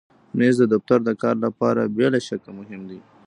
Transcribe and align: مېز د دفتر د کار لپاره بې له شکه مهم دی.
مېز 0.37 0.55
د 0.59 0.63
دفتر 0.73 0.99
د 1.05 1.09
کار 1.23 1.35
لپاره 1.45 1.91
بې 1.95 2.07
له 2.13 2.19
شکه 2.27 2.49
مهم 2.59 2.81
دی. 2.89 2.99